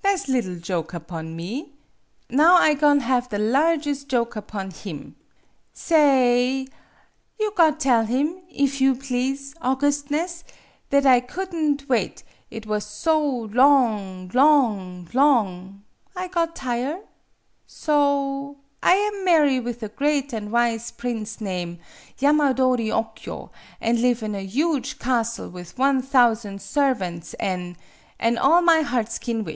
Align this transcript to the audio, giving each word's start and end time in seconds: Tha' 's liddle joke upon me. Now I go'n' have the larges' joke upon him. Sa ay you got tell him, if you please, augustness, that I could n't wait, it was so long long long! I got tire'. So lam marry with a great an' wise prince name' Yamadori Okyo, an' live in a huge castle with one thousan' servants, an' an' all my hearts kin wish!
Tha' 0.00 0.16
's 0.16 0.28
liddle 0.28 0.56
joke 0.56 0.94
upon 0.94 1.36
me. 1.36 1.74
Now 2.30 2.54
I 2.56 2.72
go'n' 2.72 3.00
have 3.00 3.28
the 3.28 3.36
larges' 3.38 4.02
joke 4.08 4.34
upon 4.34 4.70
him. 4.70 5.16
Sa 5.74 5.94
ay 5.94 6.68
you 7.38 7.52
got 7.54 7.78
tell 7.78 8.06
him, 8.06 8.40
if 8.48 8.80
you 8.80 8.94
please, 8.94 9.54
augustness, 9.60 10.42
that 10.88 11.04
I 11.04 11.20
could 11.20 11.54
n't 11.54 11.86
wait, 11.86 12.22
it 12.50 12.64
was 12.64 12.86
so 12.86 13.20
long 13.22 14.30
long 14.32 15.06
long! 15.12 15.82
I 16.16 16.28
got 16.28 16.56
tire'. 16.56 17.02
So 17.66 18.56
lam 18.82 19.24
marry 19.26 19.60
with 19.60 19.82
a 19.82 19.88
great 19.90 20.32
an' 20.32 20.50
wise 20.50 20.90
prince 20.90 21.42
name' 21.42 21.78
Yamadori 22.18 22.88
Okyo, 22.88 23.50
an' 23.82 24.00
live 24.00 24.22
in 24.22 24.34
a 24.34 24.40
huge 24.46 24.98
castle 24.98 25.50
with 25.50 25.76
one 25.76 26.00
thousan' 26.00 26.58
servants, 26.58 27.34
an' 27.34 27.76
an' 28.18 28.38
all 28.38 28.62
my 28.62 28.80
hearts 28.80 29.18
kin 29.18 29.44
wish! 29.44 29.46